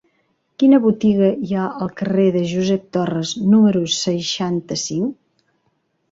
[0.61, 5.13] Quina botiga hi ha al carrer de Josep Torres número seixanta-cinc?